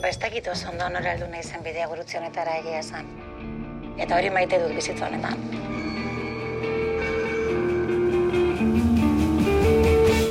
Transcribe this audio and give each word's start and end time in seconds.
Ba, 0.00 0.08
ez 0.08 0.16
dakit 0.16 0.46
oso 0.48 0.70
ondo 0.70 0.86
nora 0.88 1.10
aldu 1.12 1.26
nahi 1.28 1.42
zen 1.44 1.60
bidea 1.60 1.86
gurutzenetara 1.90 2.54
egia 2.62 2.78
esan. 2.80 3.04
Eta 4.00 4.16
hori 4.16 4.30
maite 4.32 4.56
dut 4.62 4.72
bizitza 4.72 5.10
honetan. 5.10 5.36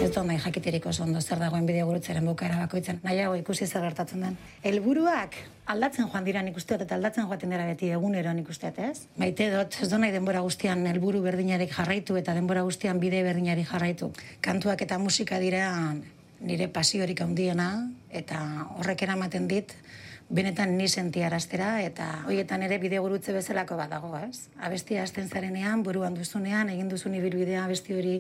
Ez 0.02 0.10
dut 0.10 0.26
nahi 0.26 0.40
jakiterik 0.42 0.90
oso 0.90 1.06
ondo 1.06 1.22
zer 1.22 1.38
dagoen 1.38 1.70
bideo 1.70 1.86
gurutzaren 1.86 2.26
bukaera 2.26 2.58
bakoitzen. 2.64 2.98
Nahiago 3.06 3.38
ikusi 3.38 3.68
zer 3.68 3.86
gertatzen 3.86 4.26
den. 4.26 4.42
Helburuak 4.66 5.38
aldatzen 5.70 6.10
joan 6.10 6.26
dira 6.26 6.42
nik 6.42 6.58
usteot 6.58 6.82
eta 6.88 6.98
aldatzen 6.98 7.30
joaten 7.30 7.54
dira 7.54 7.70
beti 7.70 7.94
egunero 7.94 8.34
nik 8.34 8.50
usteot, 8.50 8.80
ez? 8.90 9.06
Maite 9.22 9.52
dut, 9.54 9.84
ez 9.84 9.90
dut 9.92 10.02
nahi 10.02 10.16
denbora 10.18 10.42
guztian 10.42 10.82
helburu 10.90 11.22
berdinarik 11.22 11.78
jarraitu 11.78 12.18
eta 12.18 12.34
denbora 12.34 12.66
guztian 12.66 12.98
bide 12.98 13.22
berdinari 13.22 13.70
jarraitu. 13.70 14.16
Kantuak 14.42 14.82
eta 14.82 14.98
musika 14.98 15.38
dira 15.38 15.68
nire 16.42 16.68
pasiorik 16.68 17.22
handiena 17.22 17.90
eta 18.10 18.40
horrek 18.78 19.04
eramaten 19.04 19.48
dit 19.48 19.74
benetan 20.30 20.78
ni 20.78 20.88
sentiaraztera 20.88 21.82
eta 21.82 22.08
hoietan 22.30 22.62
ere 22.64 22.78
bideo 22.78 23.02
gurutze 23.02 23.34
bezalako 23.34 23.76
badago, 23.80 24.12
ez? 24.22 24.48
Abestia 24.62 25.02
hasten 25.04 25.28
zarenean, 25.28 25.82
buruan 25.84 26.14
duzunean, 26.14 26.70
egin 26.70 26.90
duzun 26.90 27.16
ibilbidea 27.18 27.64
abesti 27.66 27.98
hori 27.98 28.20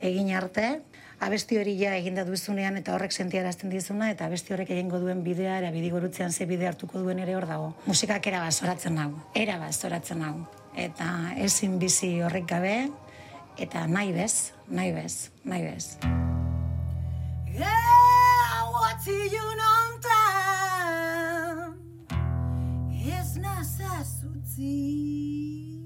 egin 0.00 0.32
arte, 0.36 0.80
abesti 1.20 1.58
hori 1.60 1.76
ja 1.78 1.92
eginda 1.98 2.24
duzunean 2.24 2.80
eta 2.80 2.94
horrek 2.96 3.12
sentiarazten 3.12 3.70
dizuna 3.70 4.08
eta 4.10 4.26
abesti 4.26 4.56
horrek 4.56 4.72
egingo 4.72 5.02
duen 5.02 5.20
bidea 5.24 5.58
era 5.60 5.70
bidigorutzean 5.74 6.32
ze 6.32 6.46
bide 6.48 6.66
hartuko 6.66 7.04
duen 7.04 7.20
ere 7.20 7.36
hor 7.36 7.46
dago. 7.46 7.74
Musikak 7.86 8.26
era 8.32 8.40
basoratzen 8.40 8.96
hau, 8.98 9.12
era 9.34 9.58
basoratzen 9.60 10.24
hau. 10.24 10.34
Eta 10.76 11.34
ezin 11.36 11.78
bizi 11.78 12.16
horrek 12.22 12.48
gabe 12.48 12.88
eta 13.60 13.86
nahi 13.86 14.16
bez, 14.16 14.54
nahi 14.68 14.96
bez, 14.96 15.30
nahi 15.44 15.68
bez. 15.68 16.19
Yeah, 17.52 18.70
what 18.72 19.06
you 19.06 19.54
nontan 19.60 20.10
Ez 23.08 23.36
nazazutzi 23.36 24.70
Gau 25.70 25.79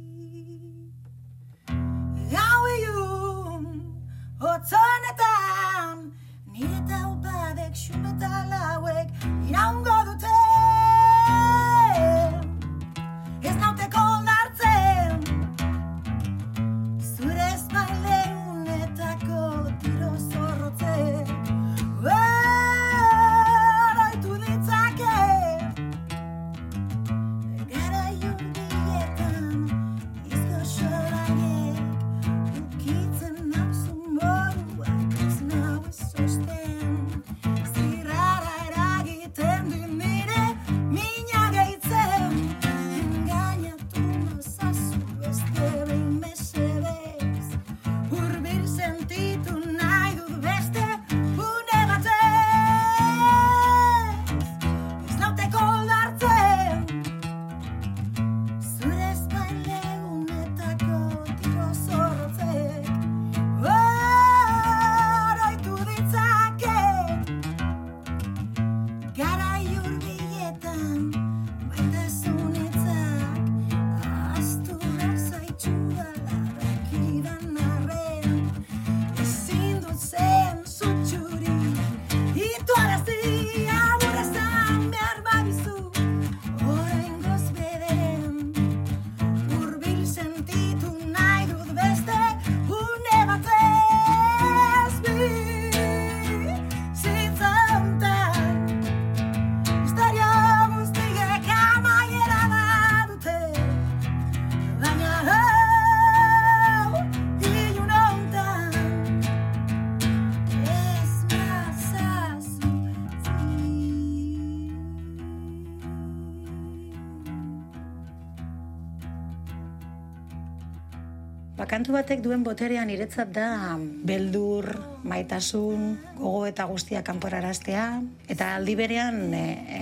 kantu 121.74 121.96
batek 121.96 122.20
duen 122.22 122.44
boterean 122.46 122.86
niretzat 122.86 123.32
da 123.34 123.74
beldur, 124.06 124.68
maitasun, 125.02 125.96
gogo 126.20 126.44
eta 126.46 126.68
guztia 126.70 127.02
kanporaraztea, 127.02 127.86
eta 128.30 128.52
aldi 128.60 128.76
berean 128.78 129.18
e, 129.34 129.42
e, 129.78 129.80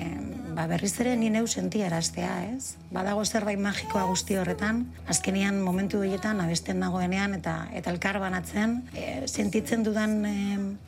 ba, 0.54 0.66
berriz 0.66 0.92
ere 1.00 1.14
ni 1.16 1.30
neu 1.30 1.46
sentiaraztea, 1.46 2.32
ez? 2.52 2.76
Badago 2.92 3.24
zerbait 3.24 3.60
magikoa 3.60 4.04
guzti 4.10 4.36
horretan, 4.36 4.84
azkenian 5.08 5.60
momentu 5.64 6.02
horietan 6.02 6.40
abesten 6.44 6.80
nagoenean 6.82 7.34
eta 7.38 7.54
eta 7.72 7.92
elkar 7.94 8.18
banatzen, 8.20 8.82
e, 8.94 9.24
sentitzen 9.26 9.84
dudan 9.86 10.18
e, 10.28 10.34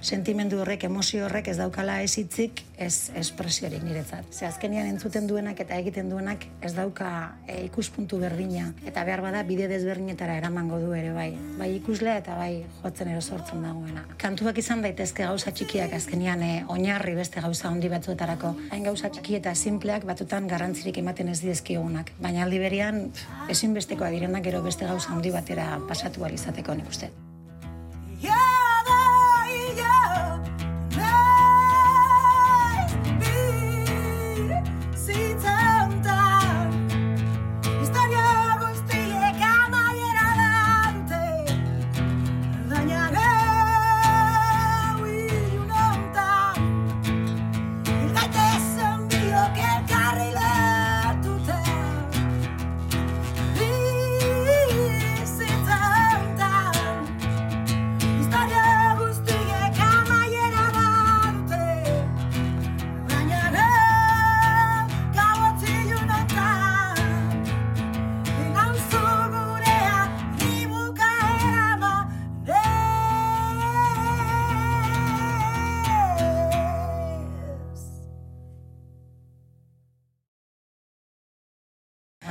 sentimendu 0.04 0.60
horrek, 0.60 0.84
emozio 0.90 1.24
horrek 1.26 1.48
ez 1.52 1.56
daukala 1.60 2.00
ez 2.04 2.12
hitzik, 2.20 2.64
ez 2.76 3.10
espresiorik 3.16 3.82
niretzat. 3.86 4.28
Ze 4.32 4.46
azkenian 4.46 4.88
entzuten 4.90 5.26
duenak 5.30 5.60
eta 5.64 5.78
egiten 5.80 6.10
duenak 6.10 6.44
ez 6.60 6.74
dauka 6.76 7.10
e, 7.46 7.62
ikuspuntu 7.64 8.18
berdina 8.20 8.72
eta 8.84 9.04
behar 9.04 9.22
bada 9.24 9.42
bide 9.46 9.68
desberdinetara 9.70 10.36
eramango 10.40 10.80
du 10.82 10.92
ere 10.92 11.12
bai. 11.16 11.30
Bai 11.58 11.70
ikuslea 11.78 12.18
eta 12.20 12.36
bai 12.36 12.64
jotzen 12.82 13.14
ero 13.14 13.22
sortzen 13.22 13.62
dagoena. 13.64 14.04
Kantuak 14.20 14.58
izan 14.60 14.82
daitezke 14.84 15.24
gauza 15.24 15.54
txikiak 15.54 15.94
azkenian 15.96 16.42
e, 16.42 16.52
oinarri 16.68 17.14
beste 17.16 17.40
gauza 17.40 17.70
handi 17.70 17.88
batzuetarako. 17.92 18.54
Hain 18.74 18.84
gauza 18.90 19.08
txiki 19.08 19.38
eta 19.40 19.53
simpleak 19.54 20.04
batutan 20.08 20.48
garrantzirik 20.48 20.98
ematen 20.98 21.28
ez 21.28 21.40
dizkigunak. 21.42 22.12
Baina 22.20 22.44
aldi 22.44 22.58
berean 22.62 23.04
ezinbestekoa 23.50 24.10
direnak 24.14 24.44
gero 24.44 24.62
beste 24.62 24.86
gauza 24.86 25.12
handi 25.14 25.30
batera 25.34 25.78
pasatu 25.88 26.24
ahal 26.24 26.34
izateko 26.34 26.74
nik 26.74 26.90
uste. 26.90 27.10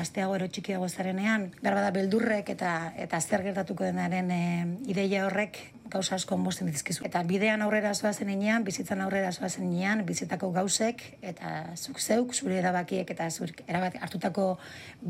Gazteago 0.03 0.35
ero 0.35 0.49
txikiago 0.51 0.89
zarenean, 0.89 1.51
behar 1.61 1.79
bada 1.79 1.93
beldurrek 1.95 2.51
eta 2.55 2.73
eta 3.05 3.21
zer 3.21 3.47
gertatuko 3.47 3.87
denaren 3.87 4.31
e, 4.35 4.43
ideia 4.91 5.23
horrek 5.27 5.61
gauza 5.93 6.15
asko 6.15 6.37
mozten 6.37 6.69
dizkizu. 6.71 7.05
Eta 7.05 7.21
bidean 7.27 7.61
aurrera 7.61 7.93
zoazen 7.93 8.31
inean, 8.33 8.63
bizitzan 8.65 9.01
aurrera 9.03 9.31
zoazen 9.31 9.67
inean, 9.67 10.03
bizitako 10.07 10.49
gauzek, 10.55 11.03
eta 11.21 11.51
zuk 11.77 11.99
zeuk, 12.01 12.33
zure 12.33 12.57
erabakiek 12.57 13.09
eta 13.13 13.29
zure 13.29 13.65
erabat, 13.67 13.99
hartutako 14.01 14.47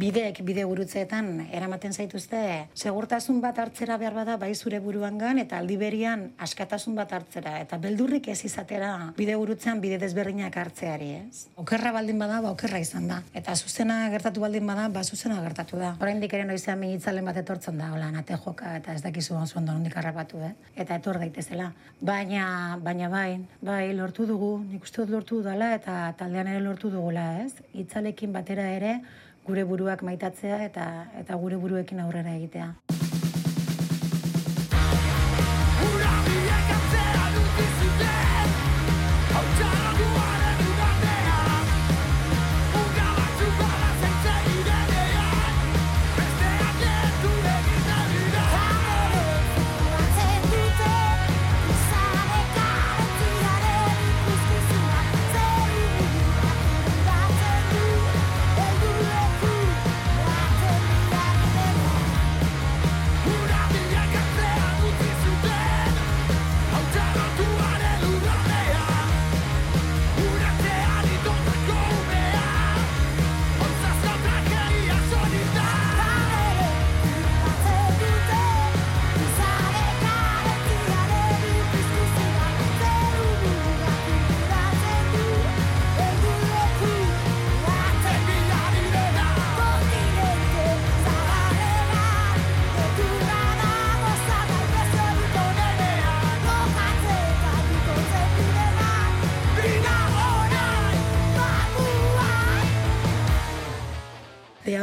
bideek, 0.04 0.42
bide 0.46 0.66
gurutzeetan, 0.68 1.48
eramaten 1.56 1.94
zaituzte, 1.94 2.42
segurtasun 2.76 3.40
bat 3.44 3.60
hartzera 3.64 3.98
behar 4.02 4.18
bada, 4.18 4.38
bai 4.42 4.52
zure 4.56 4.82
buruangan, 4.84 5.40
eta 5.40 5.62
aldi 5.62 5.78
berian 5.80 6.28
askatasun 6.44 6.98
bat 7.00 7.14
hartzera, 7.16 7.56
eta 7.64 7.80
beldurrik 7.80 8.28
ez 8.34 8.42
izatera 8.44 9.14
bide 9.18 9.38
gurutzean 9.40 9.82
bide 9.84 10.02
desberdinak 10.02 10.58
hartzeari, 10.58 11.12
ez? 11.22 11.48
Okerra 11.64 11.94
baldin 11.96 12.20
bada, 12.20 12.42
ba 12.44 12.52
okerra 12.52 12.82
izan 12.84 13.08
da. 13.08 13.22
Eta 13.34 13.56
zuzena 13.56 14.02
gertatu 14.12 14.44
baldin 14.44 14.68
bada, 14.68 14.83
ba 14.90 15.04
zuzena 15.04 15.42
gertatu 15.42 15.78
da. 15.78 15.94
Oraindik 16.02 16.34
ere 16.34 16.46
noizean 16.46 16.80
minitzalen 16.80 17.26
bat 17.26 17.38
etortzen 17.42 17.78
da, 17.78 17.92
hola, 17.96 18.10
nate 18.12 18.38
joka, 18.46 18.76
eta 18.80 18.94
ez 18.94 19.02
dakizu 19.04 19.36
oso 19.40 19.60
ondo 19.60 19.74
nondik 19.74 19.98
harrapatu, 19.98 20.40
eh? 20.44 20.54
eta 20.76 20.96
etor 21.00 21.20
daitezela. 21.22 21.72
Baina, 22.02 22.78
baina 22.84 23.10
bai, 23.10 23.40
bai, 23.62 23.94
lortu 23.94 24.26
dugu, 24.30 24.54
nik 24.70 24.84
uste 24.84 25.04
dut 25.04 25.14
lortu 25.16 25.42
dudala 25.42 25.74
eta 25.76 26.14
taldean 26.18 26.52
ere 26.54 26.64
lortu 26.64 26.92
dugula, 26.94 27.28
ez? 27.44 27.54
Itzalekin 27.86 28.34
batera 28.34 28.70
ere 28.76 29.00
gure 29.46 29.64
buruak 29.68 30.04
maitatzea 30.08 30.64
eta 30.66 30.90
eta 31.20 31.36
gure 31.36 31.60
buruekin 31.60 32.00
aurrera 32.00 32.36
egitea. 32.40 32.74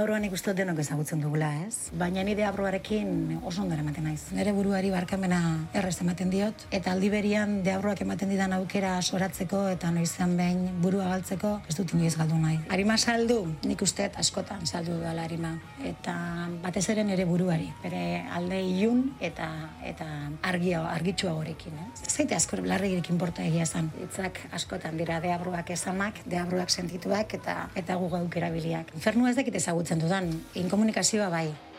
Deabroan 0.01 0.25
ikusten 0.25 0.57
denok 0.57 0.79
ezagutzen 0.81 1.21
dugula, 1.21 1.51
ez? 1.67 1.91
Baina 2.01 2.23
ni 2.25 2.33
deabroarekin 2.33 3.35
oso 3.45 3.61
ondo 3.61 3.77
ematen 3.77 4.07
naiz. 4.09 4.31
Nere 4.33 4.55
buruari 4.57 4.89
barkamena 4.89 5.41
errez 5.77 5.99
ematen 6.01 6.31
diot, 6.33 6.63
eta 6.73 6.95
aldi 6.95 7.11
berian 7.13 7.59
deabroak 7.67 8.01
ematen 8.01 8.33
didan 8.33 8.55
aukera 8.57 8.95
soratzeko 9.03 9.61
eta 9.69 9.91
noizean 9.93 10.39
behin 10.39 10.63
burua 10.81 11.11
galtzeko 11.11 11.51
ez 11.69 11.77
dut 11.77 11.93
inoiz 11.93 12.15
galdu 12.17 12.39
nahi. 12.41 12.57
Arima 12.73 12.97
saldu, 12.97 13.43
nik 13.69 13.85
uste 13.85 14.07
askotan 14.23 14.65
saldu 14.65 14.95
dudala 14.95 15.27
arima. 15.29 15.51
Eta 15.85 16.17
batez 16.65 16.87
ere 16.95 17.05
nere 17.05 17.29
buruari, 17.29 17.69
bere 17.85 18.25
alde 18.39 18.63
ilun 18.71 19.05
eta 19.21 19.51
eta 19.85 20.09
argia, 20.49 20.81
argitsua 20.95 21.37
gorekin, 21.43 21.77
ez? 21.85 22.07
Zaite 22.09 22.39
asko 22.39 22.63
larregirik 22.65 23.13
inporta 23.13 23.45
egia 23.45 23.69
esan. 23.69 23.93
Hitzak 24.01 24.41
askotan 24.63 24.97
dira 24.97 25.21
deabroak 25.21 25.77
esanak, 25.77 26.25
deabroak 26.25 26.73
sentituak 26.73 27.37
eta 27.43 27.61
eta 27.77 28.01
gu 28.01 28.11
gauk 28.17 28.43
erabiliak. 28.43 28.97
Infernua 28.97 29.37
ez 29.37 29.37
dakit 29.43 29.61
ezagutzen 29.61 29.90
dudan, 29.99 30.31
inkomunikazioa 30.55 31.31
bai. 31.31 31.70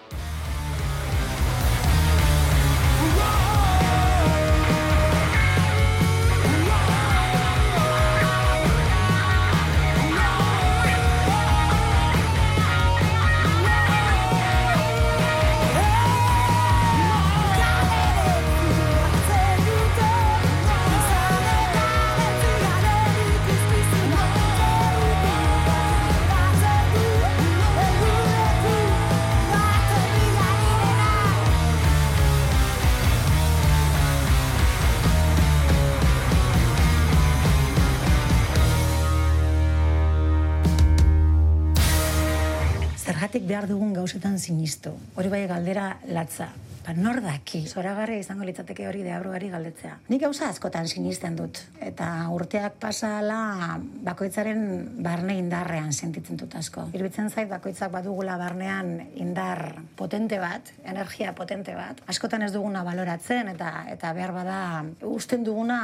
Zergatik 43.31 43.47
behar 43.47 43.63
dugun 43.69 43.93
gauzetan 43.95 44.33
sinistu. 44.35 44.91
Hori 45.15 45.29
bai 45.31 45.45
galdera 45.47 45.85
latza. 46.11 46.49
Ba, 46.83 46.91
nor 46.97 47.21
daki? 47.23 47.61
Zoragarria 47.63 48.19
izango 48.19 48.43
litzateke 48.43 48.89
hori 48.89 49.05
deabroari 49.05 49.47
galdetzea. 49.53 49.93
Nik 50.11 50.19
gauza 50.25 50.49
askotan 50.51 50.89
sinisten 50.91 51.37
dut. 51.39 51.61
Eta 51.79 52.09
urteak 52.35 52.75
pasala 52.83 53.77
bakoitzaren 54.03 54.65
barne 55.05 55.37
indarrean 55.39 55.93
sentitzen 55.93 56.41
dut 56.41 56.57
asko. 56.59 56.89
Irbitzen 56.97 57.31
zait 57.31 57.47
bakoitzak 57.47 57.93
badugula 57.93 58.35
barnean 58.41 58.97
indar 59.15 59.77
potente 59.95 60.41
bat, 60.43 60.73
energia 60.83 61.31
potente 61.37 61.77
bat. 61.77 62.03
Askotan 62.11 62.43
ez 62.43 62.51
duguna 62.51 62.83
baloratzen 62.83 63.53
eta 63.53 63.85
eta 63.93 64.11
behar 64.17 64.35
bada 64.41 64.59
usten 65.07 65.47
duguna 65.47 65.79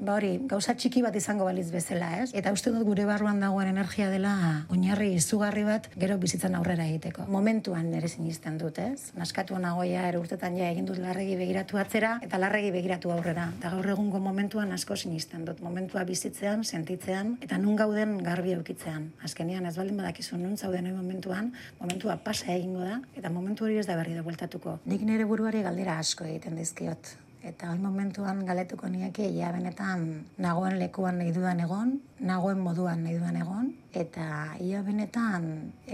ba 0.00 0.16
hori, 0.16 0.32
gauza 0.48 0.74
txiki 0.76 1.02
bat 1.04 1.16
izango 1.16 1.46
baliz 1.48 1.66
bezala, 1.72 2.08
ez? 2.22 2.30
Eta 2.36 2.52
uste 2.54 2.70
dut 2.74 2.84
gure 2.86 3.06
barruan 3.08 3.40
dagoen 3.40 3.70
energia 3.70 4.08
dela 4.12 4.32
oinarri 4.72 5.12
izugarri 5.16 5.64
bat 5.66 5.88
gero 5.96 6.18
bizitzan 6.22 6.54
aurrera 6.58 6.86
egiteko. 6.86 7.26
Momentuan 7.32 7.90
nire 7.90 8.08
sinisten 8.08 8.58
dut, 8.60 8.78
ez? 8.82 9.12
Naskatu 9.18 9.58
nagoia 9.62 10.06
ere 10.08 10.20
urtetan 10.22 10.56
ja 10.58 10.70
egin 10.70 10.86
dut 10.88 11.00
larregi 11.02 11.36
begiratu 11.40 11.80
atzera 11.82 12.16
eta 12.26 12.40
larregi 12.42 12.72
begiratu 12.74 13.12
aurrera. 13.14 13.48
Eta 13.58 13.72
gaur 13.74 13.90
egungo 13.96 14.20
momentuan 14.22 14.72
asko 14.76 14.96
sinisten 14.96 15.44
dut. 15.48 15.60
Momentua 15.64 16.04
bizitzean, 16.08 16.64
sentitzean 16.64 17.36
eta 17.42 17.58
nun 17.58 17.76
gauden 17.76 18.18
garbi 18.24 18.54
eukitzean. 18.56 19.10
Azkenean 19.26 19.66
ez 19.66 19.76
baldin 19.76 20.00
badakizu 20.02 20.38
nun 20.40 20.56
zauden 20.56 20.92
momentuan, 20.94 21.52
momentua 21.80 22.18
pasa 22.22 22.52
egingo 22.54 22.84
da 22.84 23.00
eta 23.16 23.30
momentu 23.30 23.66
hori 23.66 23.80
ez 23.82 23.86
da 23.86 23.96
berri 23.98 24.14
da 24.14 24.22
bueltatuko. 24.26 24.78
Nik 24.86 25.02
nire 25.02 25.26
buruari 25.26 25.62
galdera 25.66 25.98
asko 25.98 26.28
egiten 26.28 26.56
dizkiot. 26.60 27.16
Eta 27.46 27.68
hori 27.70 27.78
momentuan 27.78 28.40
galetuko 28.46 28.88
nieke, 28.90 29.28
ja 29.36 29.52
benetan 29.54 30.06
nagoen 30.42 30.80
lekuan 30.80 31.20
nahi 31.22 31.30
dudan 31.36 31.62
egon, 31.62 31.92
nagoen 32.30 32.58
moduan 32.64 33.04
nahi 33.04 33.14
dudan 33.20 33.38
egon, 33.42 33.68
eta 33.94 34.56
ia 34.68 34.82
benetan 34.82 35.46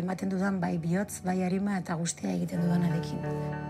ematen 0.05 0.33
dudan 0.33 0.63
bai 0.65 0.79
bihotz, 0.87 1.21
bai 1.29 1.43
arima 1.45 1.77
eta 1.83 1.99
guztia 2.01 2.33
egiten 2.39 2.65
dudanarekin. 2.65 3.62